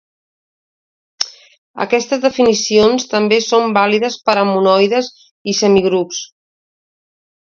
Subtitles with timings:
[1.83, 5.11] Aquestes definicions també són vàlides per a monoides
[5.55, 6.25] i semigrups.